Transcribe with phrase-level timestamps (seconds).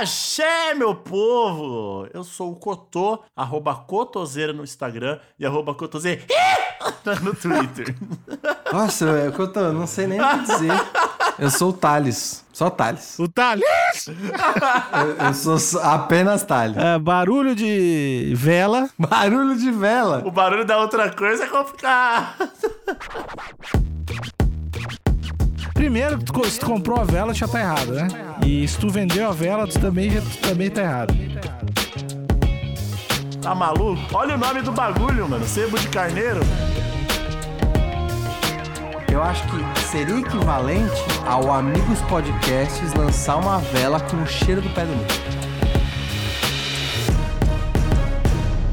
[0.00, 2.08] Axé, meu povo!
[2.14, 6.22] Eu sou o Cotô, arroba Cotoseira no Instagram e arroba Cotoseira
[7.20, 7.94] no Twitter.
[8.72, 10.72] Nossa, eu, eu não sei nem o que dizer.
[11.38, 12.42] Eu sou o Thales.
[12.50, 13.18] Só Thales.
[13.18, 13.64] O Thales!
[14.08, 16.76] Eu, eu sou apenas Thales.
[16.78, 18.88] É, barulho de vela.
[18.98, 20.22] Barulho de vela.
[20.24, 22.50] O barulho da outra coisa é complicado.
[25.80, 28.06] Primeiro, tu, se tu comprou a vela, já tá errado, né?
[28.44, 31.14] E se tu vendeu a vela, tu também, já, tu também tá errado.
[33.40, 33.98] Tá maluco?
[34.12, 35.42] Olha o nome do bagulho, mano.
[35.46, 36.40] Sebo de carneiro.
[39.10, 44.68] Eu acho que seria equivalente ao Amigos Podcasts lançar uma vela com o cheiro do
[44.74, 45.14] pé do Nico.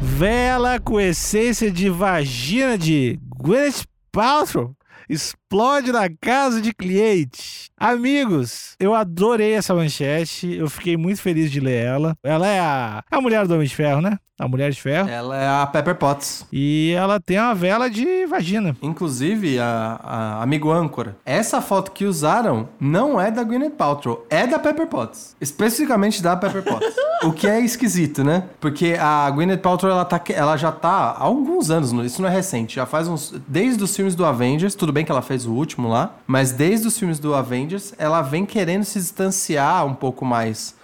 [0.02, 4.77] Vela com essência de vagina de Gwyneth Paltrow
[5.10, 7.70] explode na casa de cliente.
[7.78, 12.18] Amigos, eu adorei essa manchete, eu fiquei muito feliz de ler ela.
[12.24, 14.18] Ela é a, a mulher do Homem de Ferro, né?
[14.40, 15.10] A Mulher de Ferro.
[15.10, 16.46] Ela é a Pepper Potts.
[16.54, 18.76] E ela tem uma vela de vagina.
[18.82, 24.46] Inclusive, a, a amigo âncora, essa foto que usaram não é da Gwyneth Paltrow, é
[24.46, 25.36] da Pepper Potts.
[25.40, 26.96] Especificamente da Pepper Potts.
[27.24, 28.44] o que é esquisito, né?
[28.60, 32.32] Porque a Gwyneth Paltrow, ela, tá, ela já tá há alguns anos, isso não é
[32.32, 33.34] recente, já faz uns...
[33.48, 36.88] Desde os filmes do Avengers, tudo bem que ela fez o último lá, mas desde
[36.88, 40.77] os filmes do Avengers, ela vem querendo se distanciar um pouco mais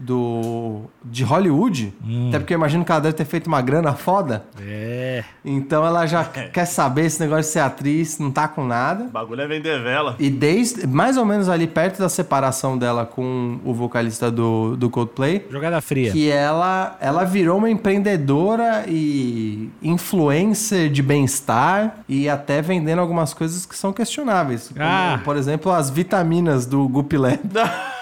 [0.00, 1.92] do de Hollywood.
[2.04, 2.28] Hum.
[2.28, 4.44] Até porque eu imagino que ela deve ter feito uma grana foda.
[4.60, 5.22] É.
[5.44, 9.04] Então ela já quer saber esse negócio de ser atriz, não tá com nada.
[9.04, 10.16] O bagulho é vender vela.
[10.18, 14.88] E desde mais ou menos ali perto da separação dela com o vocalista do, do
[14.88, 16.10] Coldplay, Jogada fria.
[16.12, 23.66] que ela ela virou uma empreendedora e influencer de bem-estar e até vendendo algumas coisas
[23.66, 24.68] que são questionáveis.
[24.68, 25.20] Como, Ah.
[25.24, 27.38] por exemplo, as vitaminas do Gupilé.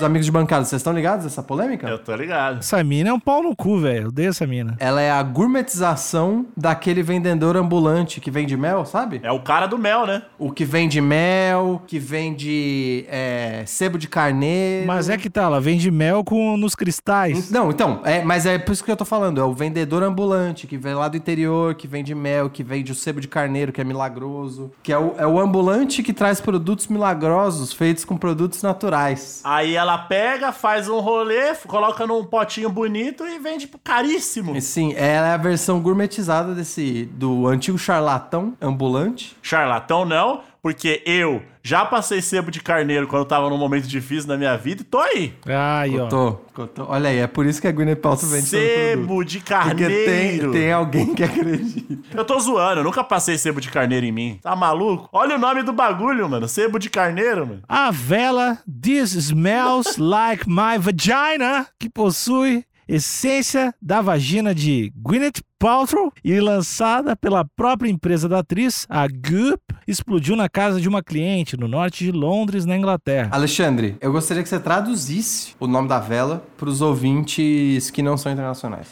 [0.00, 1.86] Os amigos de bancada, vocês estão ligados nessa polêmica?
[1.86, 2.60] Eu tô ligado.
[2.60, 4.04] Essa mina é um pau no cu, velho.
[4.04, 4.74] Eu odeio essa mina.
[4.80, 9.20] Ela é a gourmetização daquele vendedor ambulante que vende mel, sabe?
[9.22, 10.22] É o cara do mel, né?
[10.38, 14.86] O que vende mel, que vende é, sebo de carneiro.
[14.86, 17.50] Mas é que tá, ela vende mel com nos cristais.
[17.50, 19.38] Não, então, é, mas é por isso que eu tô falando.
[19.38, 22.94] É o vendedor ambulante que vem lá do interior, que vende mel, que vende o
[22.94, 24.72] sebo de carneiro, que é milagroso.
[24.82, 29.42] Que é o, é o ambulante que traz produtos milagrosos feitos com produtos naturais.
[29.44, 34.60] Aí ela pega, faz um rolê, coloca num potinho bonito e vende por caríssimo.
[34.60, 39.36] Sim, ela é a versão gourmetizada desse do antigo charlatão ambulante.
[39.42, 44.28] Charlatão não, porque eu já passei sebo de carneiro quando eu tava num momento difícil
[44.28, 45.34] na minha vida e tô aí.
[45.46, 46.08] Aí, ó.
[46.08, 46.32] Tô,
[46.66, 46.84] tô.
[46.88, 48.46] Olha aí, é por isso que a Gwyneth Paltrow vende.
[48.46, 49.54] Sebo de Porque
[49.86, 50.52] tem, carneiro.
[50.52, 51.98] tem alguém que acredita.
[52.16, 54.38] Eu tô zoando, eu nunca passei sebo de carneiro em mim.
[54.42, 55.08] Tá maluco?
[55.12, 56.48] Olha o nome do bagulho, mano.
[56.48, 57.62] Sebo de carneiro, mano.
[57.68, 66.12] A vela This Smells Like My Vagina, que possui essência da vagina de Gwyneth Paltrow
[66.24, 71.56] e lançada pela própria empresa da atriz, a Goop, explodiu na casa de uma cliente
[71.56, 73.30] no norte de Londres, na Inglaterra.
[73.32, 78.16] Alexandre, eu gostaria que você traduzisse o nome da vela para os ouvintes que não
[78.16, 78.88] são internacionais.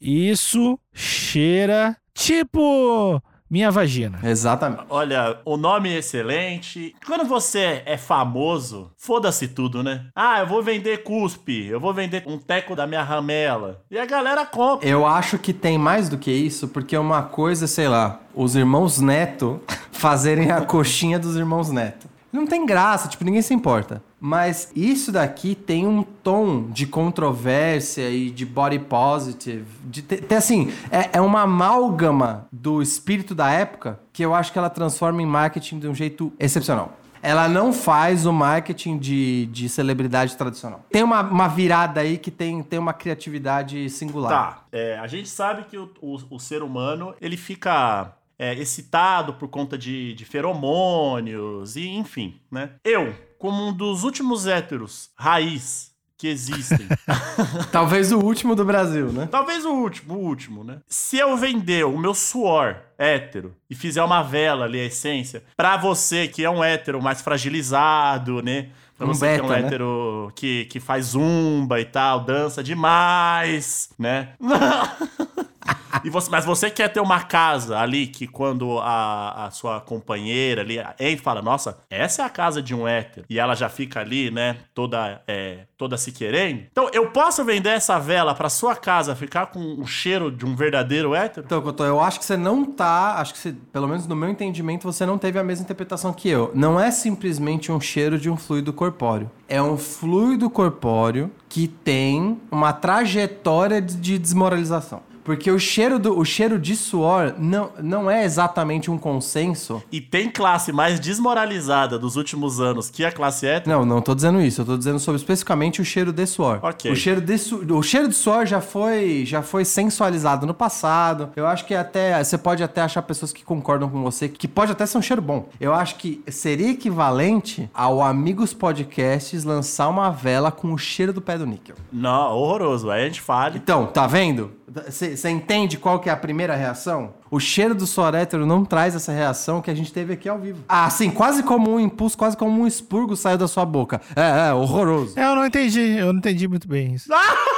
[0.00, 3.22] Isso cheira tipo
[3.54, 4.18] minha vagina.
[4.24, 4.82] Exatamente.
[4.90, 6.92] Olha, o nome é excelente.
[7.06, 10.06] Quando você é famoso, foda-se tudo, né?
[10.12, 13.80] Ah, eu vou vender cuspe, eu vou vender um teco da minha ramela.
[13.88, 14.88] E a galera compra.
[14.88, 19.00] Eu acho que tem mais do que isso, porque uma coisa, sei lá, os irmãos
[19.00, 19.60] Neto
[19.92, 22.08] fazerem a coxinha dos irmãos Neto.
[22.32, 24.02] Não tem graça, tipo, ninguém se importa.
[24.26, 29.66] Mas isso daqui tem um tom de controvérsia e de body positive.
[29.84, 34.58] De ter, assim, é, é uma amálgama do espírito da época que eu acho que
[34.58, 36.96] ela transforma em marketing de um jeito excepcional.
[37.20, 40.82] Ela não faz o marketing de, de celebridade tradicional.
[40.90, 44.30] Tem uma, uma virada aí que tem, tem uma criatividade singular.
[44.30, 49.34] Tá, é, a gente sabe que o, o, o ser humano, ele fica é, excitado
[49.34, 52.70] por conta de, de feromônios e enfim, né?
[52.84, 56.88] Eu, como um dos últimos héteros raiz que existem.
[57.70, 59.28] Talvez o último do Brasil, né?
[59.30, 60.78] Talvez o último, o último, né?
[60.88, 65.76] Se eu vender o meu suor hétero e fizer uma vela ali, a essência, pra
[65.76, 68.70] você que é um hétero mais fragilizado, né?
[68.96, 69.66] Pra Um você beta, que é um né?
[69.66, 74.30] hétero que, que faz zumba e tal, dança demais, né?
[76.02, 80.62] E você, mas você quer ter uma casa ali que quando a, a sua companheira
[80.62, 83.26] ali entra e fala, nossa, essa é a casa de um hétero.
[83.28, 86.64] E ela já fica ali, né, toda, é, toda se querendo.
[86.70, 90.56] Então, eu posso vender essa vela pra sua casa ficar com o cheiro de um
[90.56, 91.44] verdadeiro hétero?
[91.46, 93.14] Então, Cotô, eu acho que você não tá.
[93.18, 96.28] Acho que você, pelo menos no meu entendimento, você não teve a mesma interpretação que
[96.28, 96.50] eu.
[96.54, 99.30] Não é simplesmente um cheiro de um fluido corpóreo.
[99.48, 105.02] É um fluido corpóreo que tem uma trajetória de- de desmoralização.
[105.24, 109.82] Porque o cheiro, do, o cheiro de suor não, não é exatamente um consenso.
[109.90, 113.74] E tem classe mais desmoralizada dos últimos anos que a classe hétero?
[113.78, 114.60] Não, não tô dizendo isso.
[114.60, 116.58] Eu tô dizendo sobre especificamente o cheiro de suor.
[116.62, 116.90] Ok.
[116.90, 121.30] O cheiro de, su- o cheiro de suor já foi, já foi sensualizado no passado.
[121.34, 124.72] Eu acho que até você pode até achar pessoas que concordam com você que pode
[124.72, 125.48] até ser um cheiro bom.
[125.60, 131.20] Eu acho que seria equivalente ao Amigos Podcasts lançar uma vela com o cheiro do
[131.20, 131.76] pé do níquel.
[131.92, 132.90] Não, horroroso.
[132.90, 133.58] Aí a gente fale.
[133.58, 134.50] Então, tá vendo?
[134.86, 137.14] Você entende qual que é a primeira reação?
[137.30, 140.38] O cheiro do suor hétero não traz essa reação que a gente teve aqui ao
[140.38, 140.64] vivo.
[140.68, 144.00] Ah, assim, quase como um impulso, quase como um expurgo saiu da sua boca.
[144.16, 145.18] É, é, horroroso.
[145.18, 147.08] É, eu não entendi, eu não entendi muito bem isso.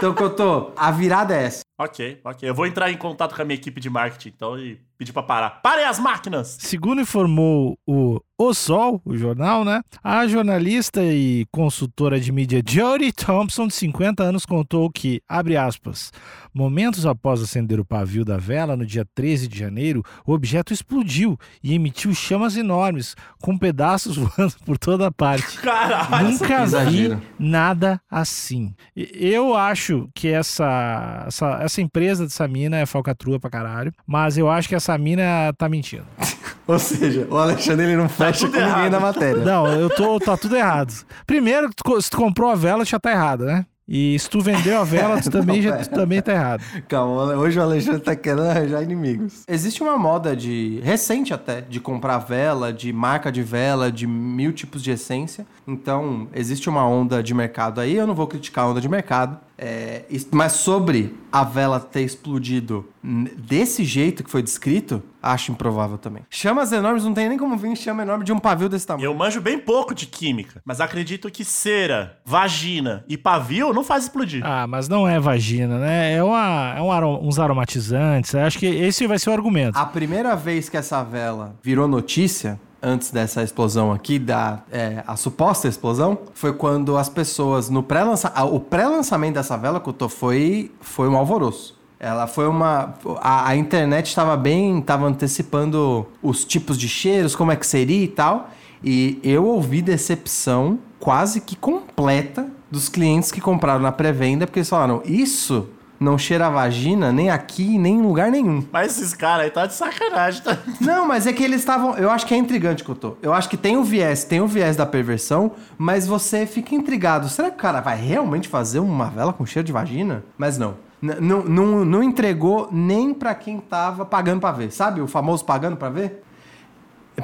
[0.00, 1.60] Então, Cotô, a virada é essa.
[1.80, 2.46] Ok, ok.
[2.46, 5.22] Eu vou entrar em contato com a minha equipe de marketing, então, e pedir pra
[5.22, 5.62] parar.
[5.62, 6.58] Parem as máquinas!
[6.60, 9.80] Segundo informou o O Sol, o jornal, né?
[10.04, 16.12] A jornalista e consultora de mídia Jodie Thompson, de 50 anos, contou que, abre aspas,
[16.52, 21.38] momentos após acender o pavio da vela, no dia 13 de janeiro, o objeto explodiu
[21.62, 25.58] e emitiu chamas enormes, com pedaços voando por toda parte.
[25.60, 26.28] Caralho!
[26.30, 27.22] Nunca vi exagero.
[27.38, 28.74] nada assim.
[28.94, 34.50] Eu acho que essa, essa, essa empresa dessa mina é falcatrua pra caralho, mas eu
[34.50, 36.04] acho que essa mina tá mentindo.
[36.66, 38.92] Ou seja, o Alexandre ele não fecha tudo com ninguém errado.
[38.92, 39.44] na matéria.
[39.44, 40.20] Não, eu tô.
[40.20, 40.92] Tá tudo errado.
[41.26, 41.68] Primeiro,
[42.00, 43.66] se tu comprou a vela, já tá errado, né?
[43.88, 46.62] E se tu vendeu a vela, tu também, já, tu também tá errado.
[46.86, 49.42] Calma, hoje o Alexandre tá querendo arranjar inimigos.
[49.48, 50.80] Existe uma moda de.
[50.84, 55.44] recente até, de comprar vela, de marca de vela, de mil tipos de essência.
[55.66, 59.40] Então, existe uma onda de mercado aí, eu não vou criticar a onda de mercado.
[59.62, 62.88] É, mas sobre a vela ter explodido
[63.36, 66.22] desse jeito que foi descrito, acho improvável também.
[66.30, 69.04] Chamas enormes não tem nem como vir em chama enorme de um pavio desse tamanho.
[69.04, 74.04] Eu manjo bem pouco de química, mas acredito que cera, vagina e pavio não faz
[74.04, 74.40] explodir.
[74.44, 76.14] Ah, mas não é vagina, né?
[76.14, 78.34] É, uma, é um aro- uns aromatizantes.
[78.34, 79.76] Acho que esse vai ser o argumento.
[79.78, 85.16] A primeira vez que essa vela virou notícia, antes dessa explosão aqui, da é, a
[85.16, 88.54] suposta explosão, foi quando as pessoas no pré-lançamento.
[88.54, 91.78] O pré-lançamento dessa vela, Couto, foi, foi um alvoroço.
[91.98, 92.94] Ela foi uma.
[93.20, 94.78] A, a internet estava bem.
[94.78, 98.50] estava antecipando os tipos de cheiros, como é que seria e tal.
[98.82, 104.68] E eu ouvi decepção quase que completa dos clientes que compraram na pré-venda, porque eles
[104.70, 105.68] falaram: Isso
[106.00, 108.64] não cheira a vagina nem aqui, nem em lugar nenhum.
[108.72, 110.56] Mas esses caras aí tá de sacanagem, tá?
[110.80, 111.94] Não, mas é que eles estavam.
[111.98, 113.16] Eu acho que é intrigante que eu tô.
[113.20, 117.28] Eu acho que tem o viés, tem o viés da perversão, mas você fica intrigado.
[117.28, 120.24] Será que o cara vai realmente fazer uma vela com cheiro de vagina?
[120.38, 120.74] Mas não.
[121.02, 124.70] N- Não, não, não entregou nem pra quem tava pagando pra ver.
[124.72, 126.22] Sabe o famoso pagando pra ver?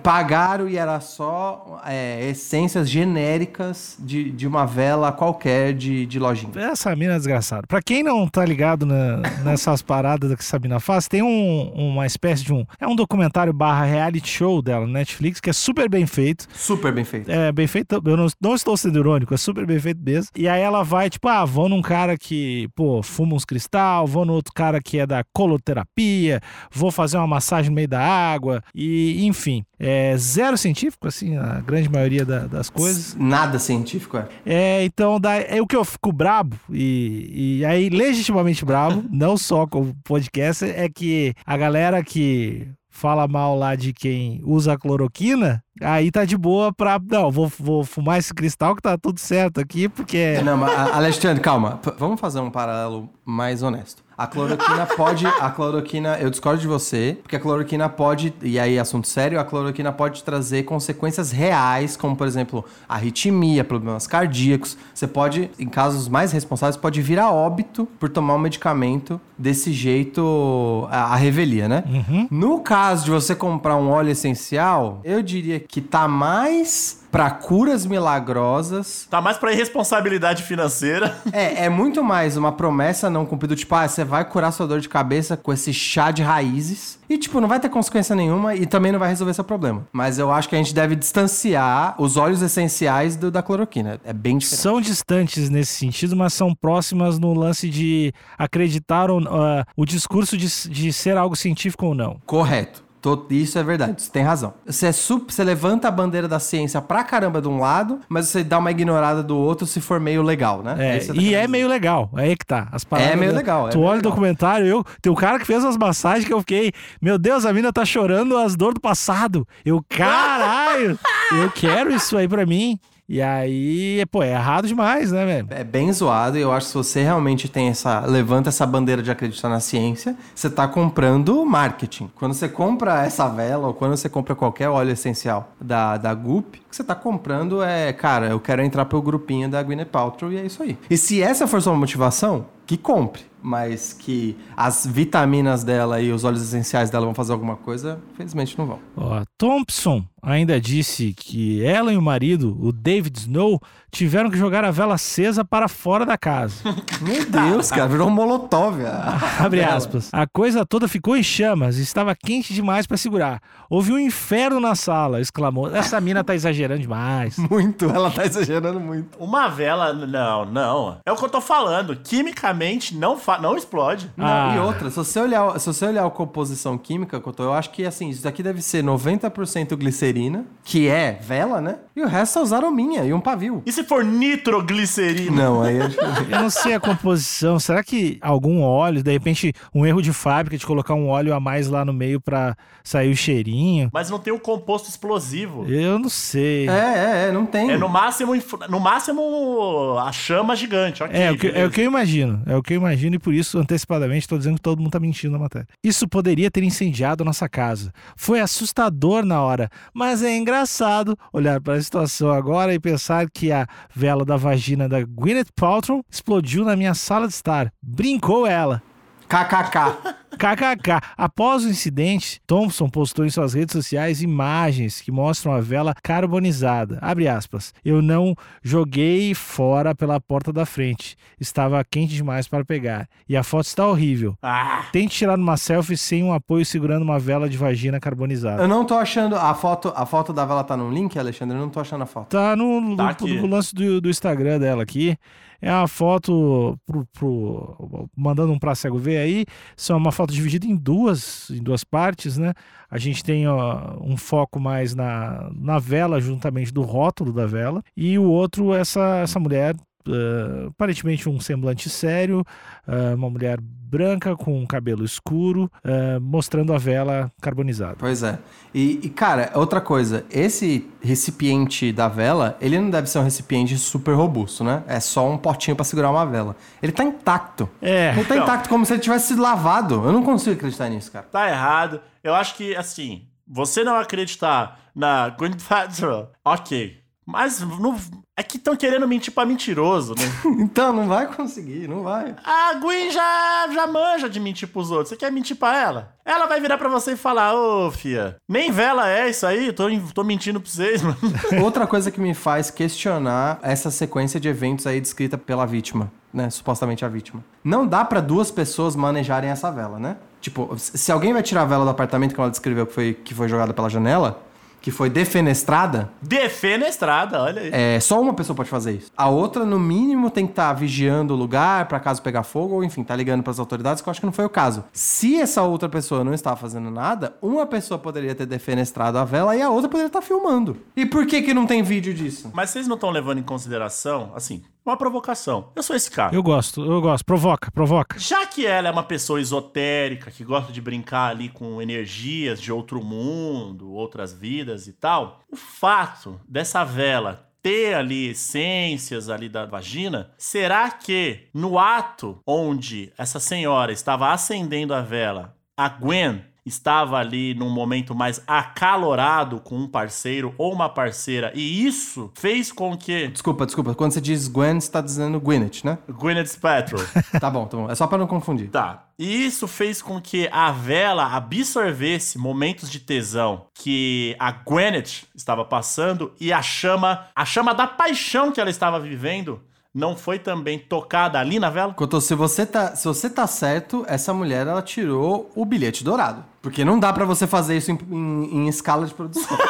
[0.03, 6.53] Pagaram e era só é, essências genéricas de, de uma vela qualquer de, de lojinha.
[6.57, 7.67] Essa mina é desgraçada.
[7.67, 12.05] Pra quem não tá ligado na- nessas paradas que essa mina faz, tem um- uma
[12.07, 12.65] espécie de um.
[12.79, 16.47] É um documentário barra reality show dela no Netflix, que é super bem feito.
[16.55, 17.31] Super bem feito.
[17.31, 20.31] É bem feito, eu não, não estou sendo irônico, é super bem feito mesmo.
[20.37, 24.25] E aí ela vai, tipo, ah, vou num cara que, pô, fuma uns cristal, vou
[24.27, 26.41] no outro cara que é da coloterapia,
[26.71, 29.65] vou fazer uma massagem no meio da água, e enfim.
[29.79, 33.15] É zero científico, assim, a grande maioria da- das coisas.
[33.19, 34.27] Nada científico, é.
[34.47, 39.37] É, então, daí, é o que eu fico brabo, e, e aí legitimamente brabo, não
[39.37, 44.73] só com o podcast, é que a galera que fala mal lá de quem usa
[44.73, 46.99] a cloroquina, aí tá de boa pra.
[47.11, 50.41] Não, vou, vou fumar esse cristal que tá tudo certo aqui, porque.
[50.43, 51.73] Não, mas, Alexandre, calma.
[51.77, 54.03] P- vamos fazer um paralelo mais honesto.
[54.17, 55.27] A cloroquina pode.
[55.27, 58.33] A cloroquina, eu discordo de você, porque a cloroquina pode.
[58.43, 64.07] E aí, assunto sério, a cloroquina pode trazer consequências reais, como, por exemplo, arritmia, problemas
[64.07, 64.77] cardíacos.
[64.95, 69.71] Você pode, em casos mais responsáveis, pode vir a óbito por tomar um medicamento desse
[69.73, 71.85] jeito, a, a revelia, né?
[72.31, 77.87] No caso de você comprar um óleo essencial, eu diria que tá mais pra curas
[77.87, 79.07] milagrosas.
[79.09, 81.17] Tá mais pra irresponsabilidade financeira.
[81.33, 84.81] É, é muito mais uma promessa não cumprida, tipo, ah, você vai curar sua dor
[84.81, 86.99] de cabeça com esse chá de raízes.
[87.11, 89.87] E, tipo, não vai ter consequência nenhuma e também não vai resolver seu problema.
[89.93, 94.01] Mas eu acho que a gente deve distanciar os óleos essenciais do, da cloroquina.
[94.05, 94.63] É bem diferente.
[94.63, 100.37] São distantes nesse sentido, mas são próximas no lance de acreditar ou, ah, o discurso
[100.37, 102.19] de, de ser algo científico ou não.
[102.25, 102.86] Correto.
[103.31, 104.55] Isso é verdade, você tem razão.
[104.67, 108.29] Você, é sup- você levanta a bandeira da ciência pra caramba de um lado, mas
[108.29, 110.73] você dá uma ignorada do outro se for meio legal, né?
[110.79, 111.49] É, tá e é dizer.
[111.49, 112.11] meio legal.
[112.17, 112.69] É aí que tá.
[112.73, 114.11] As paradas É meio legal, é tu meio olha o legal.
[114.13, 114.85] documentário, eu.
[115.01, 116.73] Tem um cara que fez umas massagens que eu fiquei.
[117.01, 119.47] Meu Deus, a mina tá chorando as dores do passado.
[119.65, 120.99] Eu, caralho!
[121.33, 122.79] eu quero isso aí pra mim.
[123.09, 125.47] E aí, pô, é errado demais, né, velho?
[125.51, 128.01] É bem zoado e eu acho que se você realmente tem essa.
[128.01, 132.11] levanta essa bandeira de acreditar na ciência, você tá comprando marketing.
[132.17, 136.59] Quando você compra essa vela ou quando você compra qualquer óleo essencial da, da Goop,
[136.59, 140.33] o que você tá comprando é, cara, eu quero entrar pelo grupinho da Gwyneth Paltrow
[140.33, 140.77] e é isso aí.
[140.91, 143.23] E se essa for sua motivação, que compre.
[143.43, 148.59] Mas que as vitaminas dela e os óleos essenciais dela vão fazer alguma coisa, felizmente
[148.59, 148.79] não vão.
[148.97, 153.63] Ó, Thompson ainda disse que ela e o marido, o David Snow,
[153.97, 156.57] tiveram que jogar a vela acesa para fora da casa.
[157.01, 158.85] Meu Deus, cara, virou um molotov.
[158.85, 160.11] a- a Abre aspas.
[160.13, 163.41] A coisa toda ficou em chamas e estava quente demais para segurar.
[163.71, 165.75] Houve um inferno na sala, exclamou.
[165.75, 167.37] Essa mina tá exagerando demais.
[167.51, 169.19] Muito, ela tá exagerando muito.
[169.19, 170.99] Uma vela, não, não.
[171.05, 171.97] É o que eu tô falando.
[171.97, 174.11] Quimicamente não, fa não explode.
[174.17, 174.55] Não, Ah.
[174.57, 178.09] E outra, se você, olhar, se você olhar a composição química, eu acho que assim,
[178.11, 181.77] isso daqui deve ser 90% glicerina, que é vela, né?
[181.95, 183.63] E o resto é usar arominha e um pavio.
[183.65, 185.45] E se for nitroglicerina?
[185.45, 185.87] Não, aí é
[186.31, 187.59] Eu não sei a composição.
[187.59, 191.41] Será que algum óleo, de repente, um erro de fábrica de colocar um óleo a
[191.41, 193.91] mais lá no meio para sair o cheirinho?
[193.93, 195.67] Mas não tem o composto explosivo.
[195.67, 196.69] Eu não sei.
[196.69, 197.71] É, é, é, não tem.
[197.71, 198.33] É no máximo,
[198.69, 201.21] no máximo a chama gigante, ok.
[201.21, 202.43] É, o que, é o que eu imagino.
[202.47, 205.01] É o que eu imagino e por isso, antecipadamente, estou dizendo que todo mundo tá
[205.01, 205.69] mentindo na matéria.
[205.83, 207.93] Isso poderia ter incendiado a nossa casa.
[208.17, 213.53] Foi assustador na hora, mas é engraçado olhar para a situação agora e pensar que
[213.53, 217.73] a vela da vagina da Gwyneth Paltrow explodiu na minha sala de estar.
[217.83, 218.83] Brincou ela.
[219.29, 220.26] KKK.
[220.37, 221.01] KKK.
[221.17, 226.99] Após o incidente, Thompson postou em suas redes sociais imagens que mostram a vela carbonizada.
[227.01, 227.73] Abre aspas.
[227.85, 231.17] Eu não joguei fora pela porta da frente.
[231.41, 233.09] Estava quente demais para pegar.
[233.29, 234.35] E a foto está horrível.
[234.43, 238.63] Ah, Tente tirar uma selfie sem um apoio segurando uma vela de vagina carbonizada.
[238.63, 239.37] Eu não tô achando.
[239.37, 241.57] A foto, a foto da vela tá no link, Alexandre?
[241.57, 242.29] Eu não tô achando a foto.
[242.31, 243.41] Tá no, no- Tá aqui.
[243.41, 245.17] no lance do, do Instagram dela aqui.
[245.61, 249.47] É uma foto pro, pro- mandando um pra cego ver aí.
[249.75, 252.53] São uma foto dividida em duas, em duas partes, né?
[252.91, 257.83] A gente tem ó, um foco mais na, na vela, juntamente do rótulo da vela,
[257.97, 259.75] e o outro essa essa mulher
[260.09, 262.45] eh, aparentemente um semblante sério,
[262.87, 267.97] eh, uma mulher branca com cabelo escuro, eh, mostrando a vela carbonizada.
[267.99, 268.39] Pois é.
[268.75, 273.79] E, e, cara, outra coisa, esse recipiente da vela, ele não deve ser um recipiente
[273.79, 274.83] super robusto, né?
[274.87, 276.57] É só um potinho pra segurar uma vela.
[276.83, 277.69] Ele tá intacto.
[277.81, 278.45] É, Ele tá Então.
[278.45, 279.95] intacto como se ele tivesse sido lavado.
[280.05, 281.27] Eu não consigo acreditar nisso, cara.
[281.31, 282.01] tá errado.
[282.23, 286.99] Eu acho que, assim, você não acreditar na Gwyneth Paltrow, ok.
[287.27, 287.97] Mas não,
[288.37, 290.23] é que estão querendo mentir pra mentiroso, né?
[290.67, 292.35] Então, não vai conseguir, não vai.
[292.45, 295.09] A Gwen já, já manja de mentir pros outros.
[295.09, 296.15] Você quer mentir pra ela?
[296.25, 299.85] Ela vai virar pra você e falar, ô, fia, nem vela é isso aí, tô,
[300.15, 301.17] tô mentindo pra vocês, mano.
[301.63, 306.51] Outra coisa que me faz questionar essa sequência de eventos aí descrita pela vítima, né?
[306.51, 307.43] Supostamente a vítima.
[307.65, 310.17] Não dá pra duas pessoas manejarem essa vela, né?
[310.41, 313.35] Tipo, se alguém vai tirar a vela do apartamento que ela descreveu que foi, que
[313.35, 314.43] foi jogada pela janela,
[314.87, 317.71] que foi defenestrada, Defenestrada, olha aí.
[317.73, 319.11] é, só uma pessoa pode fazer isso.
[319.17, 322.85] A outra, no mínimo, tem que estar vigiando o lugar pra caso pegar fogo, ou
[322.85, 324.85] enfim, tá ligando pras autoridades, que eu acho que não foi o caso.
[324.93, 329.57] Se essa outra pessoa não estava fazendo nada, uma pessoa poderia ter defenestrado a vela
[329.57, 330.77] e a outra poderia estar filmando.
[330.97, 332.53] E por que que não tem vídeo disso?
[332.55, 335.73] Mas vocês não estão levando em consideração, assim, uma provocação.
[335.75, 336.35] Eu sou esse cara.
[336.35, 337.25] eu gosto, eu gosto.
[337.25, 338.19] Provoca, provoca.
[338.19, 342.73] Já que ela é uma pessoa esotérica, que gosta de brincar ali com energias de
[342.73, 349.67] outro mundo, outras vidas e tal, o fato dessa vela ter ali essências ali da
[349.67, 357.17] vagina, será que no ato onde essa senhora estava acendendo a vela, a Gwen estava
[357.17, 362.97] ali num momento mais acalorado com um parceiro ou uma parceira, e isso fez com
[362.97, 363.95] que Desculpa, desculpa.
[363.95, 365.99] Quando você diz Gwen, você tá dizendo Gwyneth, né?
[366.09, 367.03] Gwyneth Paltrow
[367.41, 367.91] Tá bom, tá bom.
[367.91, 368.69] É só pra não confundir.
[368.69, 369.05] Tá.
[369.19, 375.65] E isso fez com que a vela absorvesse momentos de tesão que a Gwyneth estava
[375.65, 379.61] passando e a chama, a chama da paixão que ela estava vivendo,
[379.97, 381.95] não foi também tocada ali na vela?
[381.95, 386.45] Cotô, se você tá, se você tá certo, essa mulher ela tirou o bilhete dourado.
[386.61, 389.57] Porque não dá pra você fazer isso em, em- em escala de produção.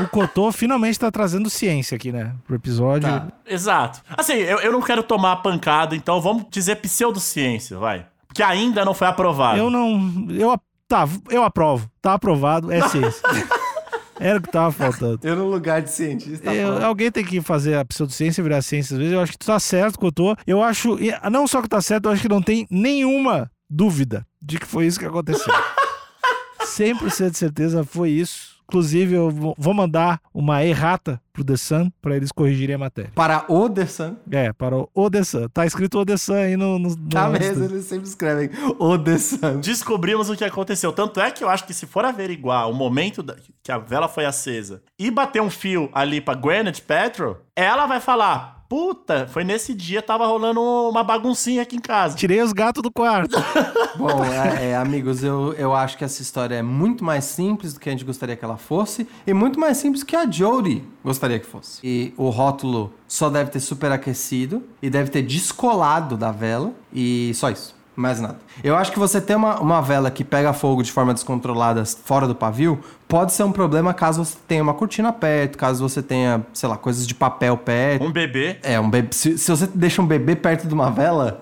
[0.00, 2.32] O Cotô finalmente tá trazendo ciência aqui, né?
[2.46, 3.06] Pro episódio.
[3.06, 3.26] Tá.
[3.46, 4.00] Exato.
[4.16, 8.06] Assim, eu, eu não quero tomar pancada, então vamos dizer pseudociência, vai.
[8.26, 9.58] Porque ainda não foi aprovado.
[9.58, 10.26] Eu não.
[10.30, 10.58] Eu,
[10.88, 11.90] tá, eu aprovo.
[12.00, 13.20] Tá aprovado, é ciência.
[14.22, 15.20] Era o que tava faltando.
[15.26, 16.52] Eu no lugar de cientista.
[16.54, 19.12] Eu- alguém tem que fazer a pseudociência virar ciência às vezes.
[19.12, 20.36] Eu acho que tu tá certo, Cotô.
[20.46, 20.98] Eu acho.
[21.02, 24.66] e Não só que tá certo, eu acho que não tem nenhuma dúvida de que
[24.66, 25.52] foi isso que aconteceu.
[26.64, 28.51] 100% de certeza foi isso.
[28.76, 33.10] Inclusive, eu vou- mandar uma errata pro The Sun pra eles corrigirem a matéria.
[33.14, 34.16] Para o The Sun.
[34.30, 35.48] É, para o The Sun.
[35.52, 36.78] Tá escrito O The Sun aí no.
[36.78, 38.48] no, no Tá mesmo, eles sempre escrevem
[38.78, 39.60] o The Sun.
[39.60, 40.90] Descobrimos o que aconteceu.
[40.92, 44.08] Tanto é que eu acho que se for averiguar o momento da- que a vela
[44.08, 49.44] foi acesa e bater um fio ali pra Gwyneth Paltrow, ela vai falar: Puta, foi
[49.44, 52.16] nesse dia tava rolando uma baguncinha aqui em casa.
[52.16, 53.36] Tirei os gatos do quarto.
[53.98, 57.80] Bom, é, é, amigos, eu, eu acho que essa história é muito mais simples do
[57.80, 61.38] que a gente gostaria que ela fosse e muito mais simples que a Jodie gostaria
[61.38, 61.86] que fosse.
[61.86, 67.50] E o rótulo só deve ter superaquecido e deve ter descolado da vela e só
[67.50, 67.81] isso.
[67.94, 68.36] Mais nada.
[68.64, 72.26] Eu acho que você ter uma, uma vela que pega fogo de forma descontrolada fora
[72.26, 76.40] do pavio pode ser um problema caso você tenha uma cortina perto, caso você tenha,
[76.54, 78.04] sei lá, coisas de papel perto.
[78.06, 78.56] Um bebê.
[78.62, 79.08] É, um bebê.
[79.12, 81.38] Se, se você deixa um bebê perto de uma vela,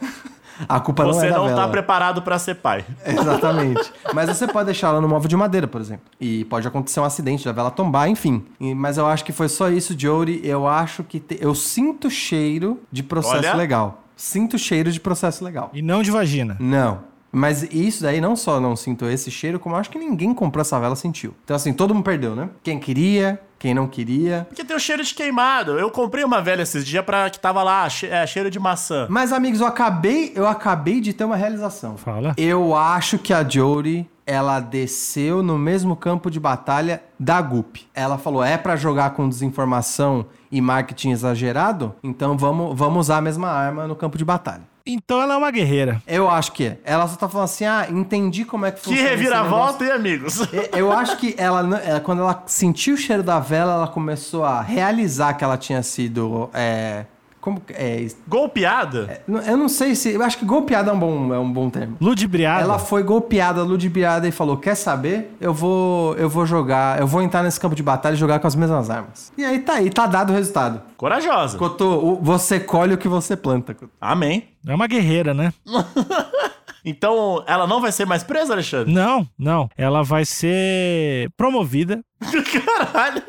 [0.68, 1.62] a culpa não Você é da não vela.
[1.62, 2.84] tá preparado pra ser pai.
[3.06, 3.92] Exatamente.
[4.12, 6.02] Mas você pode deixar ela no móvel de madeira, por exemplo.
[6.20, 8.44] E pode acontecer um acidente da vela tombar, enfim.
[8.58, 10.40] E- mas eu acho que foi só isso, Jody.
[10.42, 11.20] Eu acho que.
[11.20, 13.54] te- Eu sinto cheiro de processo Olha.
[13.54, 14.02] legal.
[14.20, 15.70] Sinto cheiro de processo legal.
[15.72, 16.54] E não de vagina.
[16.60, 17.08] Não.
[17.32, 20.60] Mas isso daí não só não sinto esse cheiro, como eu acho que ninguém comprou
[20.60, 21.32] essa vela sentiu.
[21.44, 22.50] Então, assim, todo mundo perdeu, né?
[22.62, 24.46] Quem queria, quem não queria.
[24.50, 25.78] Porque tem o cheiro de queimado.
[25.78, 29.06] Eu comprei uma velha esses dias pra que tava lá, che- é, cheiro de maçã.
[29.08, 31.96] Mas, amigos, eu acabei, eu acabei de ter uma realização.
[31.96, 32.34] Fala.
[32.36, 37.76] Eu acho que a Jodie, ela desceu no mesmo campo de batalha da Gup.
[37.94, 41.94] Ela falou, é pra jogar com desinformação e marketing exagerado?
[42.02, 44.62] Então vamos, vamos usar a mesma arma no campo de batalha.
[44.86, 46.02] Então ela é uma guerreira.
[46.06, 46.78] Eu acho que é.
[46.84, 49.90] Ela só tá falando assim, ah, entendi como é que Que funciona esse reviravolta, hein,
[49.92, 50.38] amigos?
[50.72, 54.44] Eu- acho que ela, não- ela- quando ela sentiu o cheiro da vela, ela começou
[54.44, 57.04] a realizar que ela tinha sido, é,
[57.40, 59.22] como, que- é, Golpeada?
[59.46, 61.96] eu não sei se, eu acho que golpeada é um bom, é um bom termo.
[62.00, 62.62] Ludibriada.
[62.62, 65.34] Ela foi golpeada, ludibriada e falou: Quer saber?
[65.40, 68.46] Eu vou, eu vou jogar, eu vou entrar nesse campo de batalha e jogar com
[68.46, 69.32] as mesmas armas.
[69.38, 70.82] E aí tá aí, tá dado o resultado.
[70.96, 71.56] Corajosa.
[71.58, 73.74] Cotô, você colhe o que você planta.
[73.74, 73.90] Cotô.
[74.00, 74.48] Amém.
[74.66, 75.52] É uma guerreira, né?
[76.82, 78.90] Então, ela não vai ser mais presa, Alexandre?
[78.90, 79.68] Não, não.
[79.76, 82.00] Ela vai ser promovida.
[82.24, 83.22] Caralho.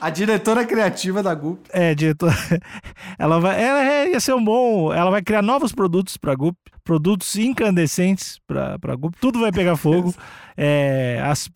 [0.00, 1.58] A diretora criativa da Gup.
[1.72, 2.32] É, diretor.
[3.18, 3.62] Ela vai.
[3.62, 4.92] Ela é- ia ser um bom.
[4.92, 6.56] Ela vai criar novos produtos pra Gup.
[6.84, 9.14] Produtos incandescentes pra, pra Gup.
[9.20, 10.14] Tudo vai pegar fogo.
[10.58, 11.50] É, as,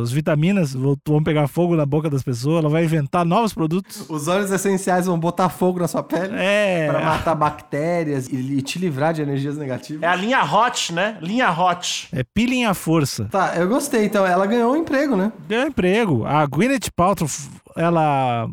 [0.00, 2.60] as vitaminas vão, pegar fogo na boca das pessoas.
[2.60, 4.08] Ela vai inventar novos produtos.
[4.08, 6.88] Os óleos essenciais vão botar fogo na sua pele É.
[6.90, 10.02] pra matar bactérias e, e te livrar de energias negativas.
[10.02, 11.18] É a linha Hot, né?
[11.20, 12.08] Linha Hot.
[12.10, 13.26] É pilem à força.
[13.30, 14.06] Tá, eu gostei.
[14.06, 15.30] Então, ela ganhou um emprego, né?
[15.46, 16.24] Deu emprego.
[16.24, 17.28] A Gwyneth Paltrow,
[17.76, 18.48] ela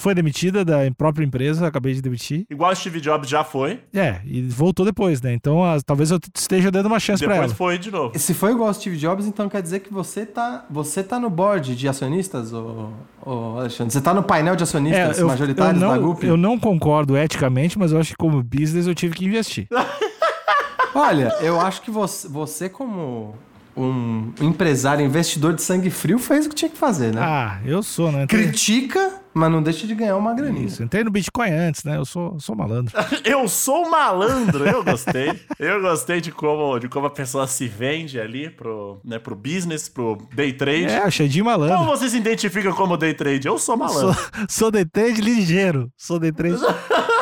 [0.00, 1.66] foi demitida da própria empresa.
[1.66, 2.44] Acabei de demitir.
[2.48, 3.80] Igual o Steve Jobs já foi.
[3.92, 5.32] É, e voltou depois, né?
[5.32, 7.56] Então, as- talvez eu esteja dando uma chance pra Depois ela.
[7.56, 8.16] foi de novo.
[8.16, 11.74] Se foi igual Steve Jobs, então quer dizer que você tá, você tá no board
[11.74, 12.90] de acionistas, ô,
[13.26, 13.92] ô Alexandre?
[13.92, 16.22] Você tá no painel de acionistas É, eu, eu, majoritários da não, Gup?
[16.22, 19.66] eu não concordo eticamente, mas eu acho que como business eu tive que investir.
[20.94, 23.34] Olha, eu acho que você, você como
[23.78, 27.20] um empresário, investidor de sangue frio, fez o que tinha que fazer, né?
[27.22, 28.24] Ah, eu sou, né?
[28.24, 30.66] Entrei, Critica, mas não deixa de ganhar uma graninha.
[30.66, 31.96] isso, entrei no Bitcoin antes, né?
[31.96, 32.92] Eu sou, sou malandro.
[33.24, 35.38] Eu sou malandro, eu gostei.
[35.58, 39.88] Eu gostei de como, de como a pessoa se vende ali pro, né, pro business,
[39.88, 40.86] pro day trade.
[40.86, 41.86] É, Xandinho Como malandro.
[41.86, 43.46] você se identifica como day trade?
[43.46, 44.22] Eu sou Sou, malandro.
[44.48, 45.90] sou day trade ligeiro.
[45.96, 46.58] Sou day trade.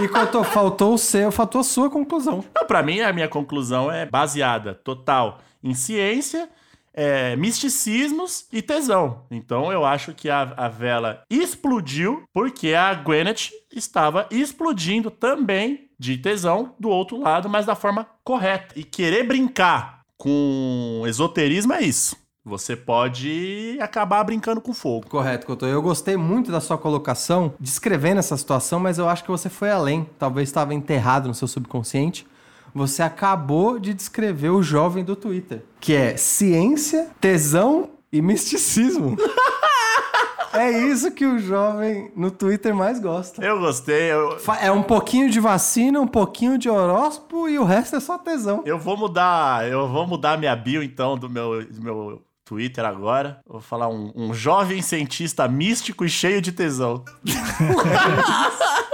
[0.00, 2.44] E quanto faltou o seu, faltou a sua conclusão.
[2.52, 6.48] Não, Pra mim, a minha conclusão é baseada total em ciência,
[6.92, 9.22] é, misticismos e tesão.
[9.30, 16.18] Então eu acho que a, a vela explodiu porque a Gwyneth estava explodindo também de
[16.18, 18.78] tesão do outro lado, mas da forma correta.
[18.78, 22.16] E querer brincar com esoterismo é isso.
[22.46, 25.08] Você pode acabar brincando com fogo.
[25.08, 25.64] Correto, Couto.
[25.64, 29.70] Eu gostei muito da sua colocação, descrevendo essa situação, mas eu acho que você foi
[29.70, 30.06] além.
[30.18, 32.26] Talvez estava enterrado no seu subconsciente.
[32.74, 39.16] Você acabou de descrever o jovem do Twitter, que é ciência, tesão e misticismo.
[40.52, 43.44] é isso que o jovem no Twitter mais gosta.
[43.44, 44.10] Eu gostei.
[44.10, 48.18] Eu, É um pouquinho de vacina, um pouquinho de horóscopo e o resto é só
[48.18, 48.62] tesão.
[48.66, 49.68] eu vou mudar.
[49.68, 53.38] Eu vou mudar minha bio, então, do meu, do meu Twitter agora.
[53.46, 57.04] Vou falar um, um jovem cientista místico e cheio de tesão.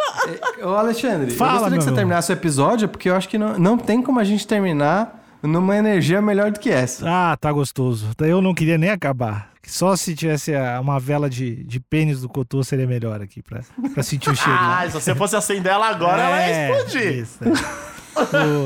[0.62, 3.58] Ô, Alexandre, Fala, eu gostaria que você terminasse o episódio, porque eu acho que não,
[3.58, 7.04] não tem como a gente terminar numa energia melhor do que essa.
[7.08, 8.08] Ah, tá gostoso.
[8.20, 9.50] Eu não queria nem acabar.
[9.66, 13.60] Só se tivesse a- uma vela de, de pênis do Cotô seria melhor aqui, pra,
[13.94, 14.58] pra sentir o cheiro.
[14.60, 17.12] Ah, se você fosse acender ela agora, ela ia É, explodir.
[17.18, 17.48] isso, é.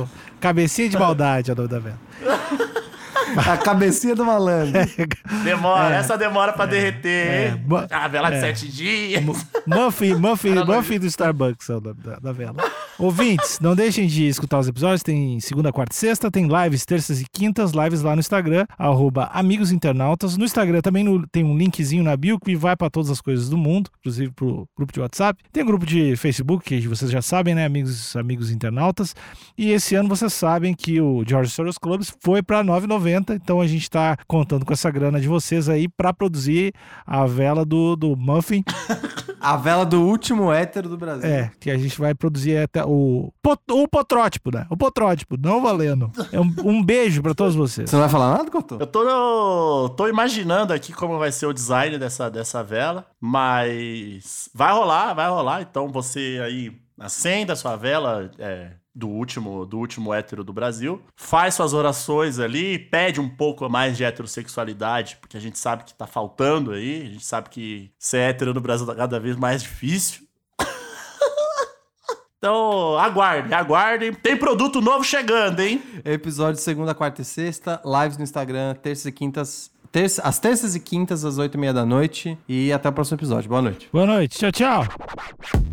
[0.03, 0.09] O
[0.41, 1.99] Cabecinha de maldade é o nome da vela.
[3.37, 4.73] A cabecinha do malandro.
[5.43, 7.49] Demora, essa demora pra derreter, é.
[7.51, 7.57] hein?
[7.65, 8.41] Bo- Ah, vela de é.
[8.41, 9.23] sete dias.
[9.67, 12.57] Muffin, Muffin, Muffin do Starbucks é o nome da, da vela.
[12.99, 15.03] Ouvintes, não deixem de escutar os episódios.
[15.03, 16.31] Tem segunda, quarta e sexta.
[16.31, 20.37] Tem lives terças e quintas, lives lá no Instagram, arroba Amigos Internautas.
[20.37, 23.49] No Instagram também no- tem um linkzinho na bio que vai para todas as coisas
[23.49, 25.43] do mundo, inclusive pro grupo de WhatsApp.
[25.53, 27.65] Tem um grupo de Facebook, que vocês já sabem, né?
[27.65, 29.15] Amigos, amigos Internautas.
[29.59, 33.24] E esse ano vocês sabem que o George Soros Clubs foi para 9,90.
[33.33, 36.75] Então a gente está contando com essa grana de vocês aí para produzir
[37.07, 38.65] a vela do, do Muffin.
[39.45, 41.29] A vela do último hétero do Brasil.
[41.29, 43.31] É, que a gente vai produzir até o,
[43.71, 44.67] o potrótipo, né?
[44.71, 46.11] O potrótipo, não valendo.
[46.33, 47.91] É um, um beijo pra todos vocês.
[47.91, 48.79] Você não vai falar nada, Couto?
[48.81, 54.73] Eu tô, tô imaginando aqui como vai ser o design dessa, dessa vela, mas vai
[54.73, 55.61] rolar, vai rolar.
[55.61, 61.03] Então você aí acenda a sua vela é, do último do último hétero do Brasil,
[61.17, 65.93] faz suas orações ali, pede um pouco mais de heterossexualidade, porque a gente sabe que
[65.93, 69.63] tá faltando aí, a gente sabe que ser hétero no Brasil tá cada vez mais
[69.63, 70.23] difícil.
[72.37, 74.13] Então, aguardem, aguardem.
[74.13, 75.83] Tem produto novo chegando, hein?
[76.05, 79.71] Episódio segunda, quarta e sexta, lives no Instagram, terças e quintas.
[79.91, 82.37] Terça, às terças e quintas, às oito e meia da noite.
[82.47, 83.49] E até o próximo episódio.
[83.49, 83.89] Boa noite.
[83.91, 85.64] Boa noite, tchau, tchau.